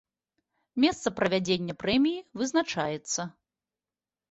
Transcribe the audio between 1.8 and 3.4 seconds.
прэміі вызначаецца.